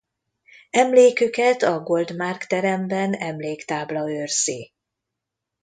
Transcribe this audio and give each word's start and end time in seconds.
Emléküket 0.69 1.61
a 1.61 1.79
Goldmark-teremben 1.79 3.13
emléktábla 3.13 4.09
őrzi. 4.11 4.73